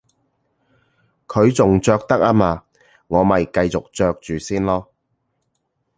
[1.27, 2.63] 佢仲着得吖嘛，
[3.05, 4.87] 我咪繼續着住先囉